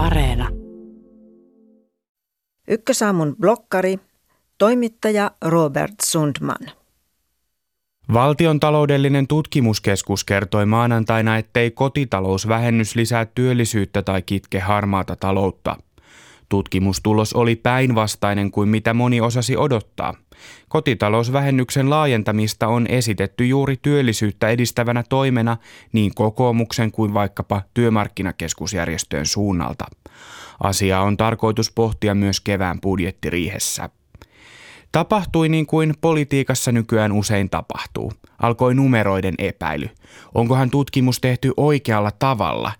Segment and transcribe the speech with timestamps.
[0.00, 0.48] Areena.
[2.68, 3.98] Ykkösaamun blokkari,
[4.58, 6.58] toimittaja Robert Sundman.
[8.12, 15.76] Valtion taloudellinen tutkimuskeskus kertoi maanantaina, ettei kotitalousvähennys lisää työllisyyttä tai kitke harmaata taloutta.
[16.50, 20.14] Tutkimustulos oli päinvastainen kuin mitä moni osasi odottaa.
[20.68, 25.56] Kotitalousvähennyksen laajentamista on esitetty juuri työllisyyttä edistävänä toimena
[25.92, 29.84] niin kokoomuksen kuin vaikkapa työmarkkinakeskusjärjestöjen suunnalta.
[30.62, 33.90] Asiaa on tarkoitus pohtia myös kevään budjettiriihessä.
[34.92, 38.12] Tapahtui niin kuin politiikassa nykyään usein tapahtuu.
[38.38, 39.88] Alkoi numeroiden epäily.
[40.34, 42.72] Onkohan tutkimus tehty oikealla tavalla?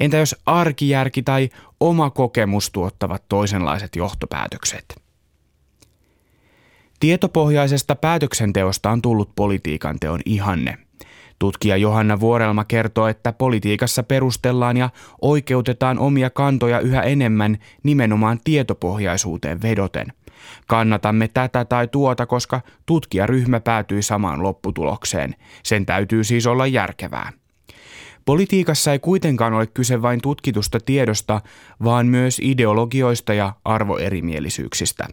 [0.00, 1.48] Entä jos arkijärki tai
[1.80, 4.84] oma kokemus tuottavat toisenlaiset johtopäätökset?
[7.00, 10.78] Tietopohjaisesta päätöksenteosta on tullut politiikan teon ihanne.
[11.38, 14.90] Tutkija Johanna Vuorelma kertoo, että politiikassa perustellaan ja
[15.22, 20.12] oikeutetaan omia kantoja yhä enemmän nimenomaan tietopohjaisuuteen vedoten.
[20.66, 25.34] Kannatamme tätä tai tuota, koska tutkijaryhmä päätyi samaan lopputulokseen.
[25.62, 27.32] Sen täytyy siis olla järkevää.
[28.24, 31.40] Politiikassa ei kuitenkaan ole kyse vain tutkitusta tiedosta,
[31.84, 35.08] vaan myös ideologioista ja arvoerimielisyyksistä.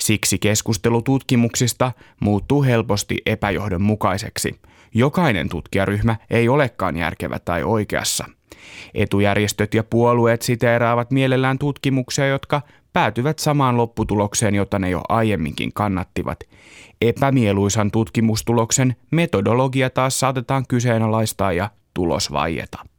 [0.00, 4.60] Siksi keskustelu tutkimuksista muuttuu helposti epäjohdonmukaiseksi.
[4.94, 8.24] Jokainen tutkijaryhmä ei olekaan järkevä tai oikeassa.
[8.94, 12.62] Etujärjestöt ja puolueet siteeraavat mielellään tutkimuksia, jotka
[12.92, 16.40] päätyvät samaan lopputulokseen, jota ne jo aiemminkin kannattivat.
[17.00, 22.91] Epämieluisan tutkimustuloksen metodologia taas saatetaan kyseenalaistaa ja tulos vaieta.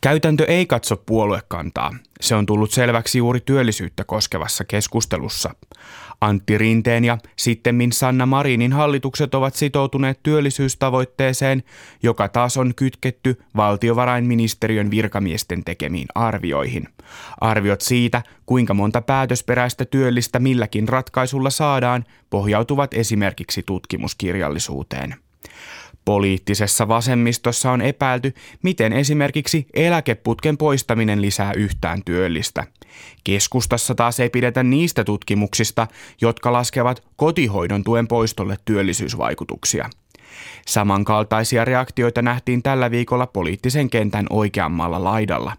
[0.00, 1.94] Käytäntö ei katso puoluekantaa.
[2.20, 5.54] Se on tullut selväksi juuri työllisyyttä koskevassa keskustelussa.
[6.20, 11.62] Antti Rinteen ja sittemmin Sanna Marinin hallitukset ovat sitoutuneet työllisyystavoitteeseen,
[12.02, 16.88] joka taas on kytketty valtiovarainministeriön virkamiesten tekemiin arvioihin.
[17.40, 25.14] Arviot siitä, kuinka monta päätösperäistä työllistä milläkin ratkaisulla saadaan, pohjautuvat esimerkiksi tutkimuskirjallisuuteen.
[26.08, 32.64] Poliittisessa vasemmistossa on epäilty, miten esimerkiksi eläkeputken poistaminen lisää yhtään työllistä.
[33.24, 35.86] Keskustassa taas ei pidetä niistä tutkimuksista,
[36.20, 39.90] jotka laskevat kotihoidon tuen poistolle työllisyysvaikutuksia.
[40.66, 45.52] Samankaltaisia reaktioita nähtiin tällä viikolla poliittisen kentän oikeammalla laidalla.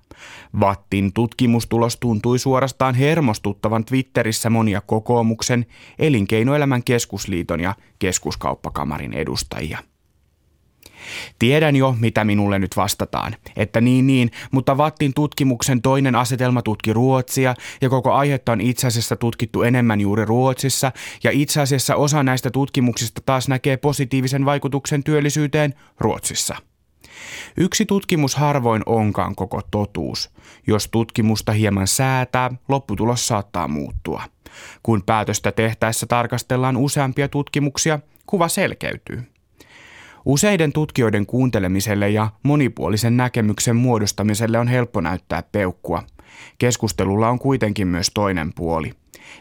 [0.60, 5.66] Vattin tutkimustulos tuntui suorastaan hermostuttavan Twitterissä monia kokoomuksen,
[6.00, 9.80] elinkeinoelämän keskusliiton ja keskuskauppakamarin edustajia.
[11.40, 13.36] Tiedän jo, mitä minulle nyt vastataan.
[13.56, 18.88] Että niin niin, mutta Vattin tutkimuksen toinen asetelma tutki Ruotsia ja koko aihetta on itse
[18.88, 20.92] asiassa tutkittu enemmän juuri Ruotsissa
[21.24, 26.56] ja itse asiassa osa näistä tutkimuksista taas näkee positiivisen vaikutuksen työllisyyteen Ruotsissa.
[27.58, 30.30] Yksi tutkimus harvoin onkaan koko totuus.
[30.68, 34.24] Jos tutkimusta hieman säätää, lopputulos saattaa muuttua.
[34.84, 39.24] Kun päätöstä tehtäessä tarkastellaan useampia tutkimuksia, kuva selkeytyy.
[40.26, 46.04] Useiden tutkijoiden kuuntelemiselle ja monipuolisen näkemyksen muodostamiselle on helppo näyttää peukkua.
[46.58, 48.92] Keskustelulla on kuitenkin myös toinen puoli.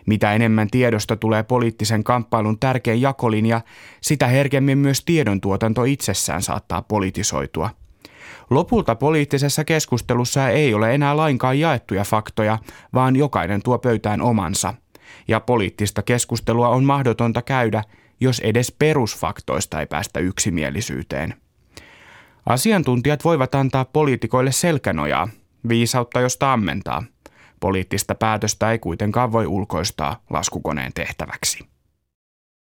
[0.06, 3.60] Mitä enemmän tiedosta tulee poliittisen kamppailun tärkein jakolinja,
[4.00, 7.70] sitä herkemmin myös tiedon tuotanto itsessään saattaa politisoitua.
[8.50, 12.58] Lopulta poliittisessa keskustelussa ei ole enää lainkaan jaettuja faktoja,
[12.94, 14.74] vaan jokainen tuo pöytään omansa.
[15.28, 17.82] Ja poliittista keskustelua on mahdotonta käydä,
[18.20, 21.34] jos edes perusfaktoista ei päästä yksimielisyyteen.
[22.46, 25.28] Asiantuntijat voivat antaa poliitikoille selkänojaa,
[25.68, 27.04] viisautta josta ammentaa.
[27.60, 31.77] Poliittista päätöstä ei kuitenkaan voi ulkoistaa laskukoneen tehtäväksi.